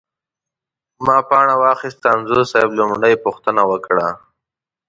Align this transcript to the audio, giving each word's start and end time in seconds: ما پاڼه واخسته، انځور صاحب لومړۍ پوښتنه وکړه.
ما 1.05 1.17
پاڼه 1.29 1.55
واخسته، 1.63 2.05
انځور 2.15 2.41
صاحب 2.51 2.69
لومړۍ 2.79 3.13
پوښتنه 3.25 3.61
وکړه. 3.71 4.07